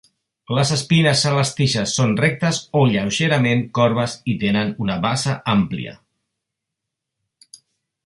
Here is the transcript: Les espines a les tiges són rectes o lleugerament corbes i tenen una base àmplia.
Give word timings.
Les 0.59 0.69
espines 0.75 1.19
a 1.31 1.33
les 1.39 1.51
tiges 1.59 1.93
són 1.99 2.15
rectes 2.21 2.61
o 2.81 2.83
lleugerament 2.95 3.63
corbes 3.81 4.19
i 4.33 4.37
tenen 4.47 4.75
una 4.87 4.99
base 5.07 5.37
àmplia. 5.57 5.97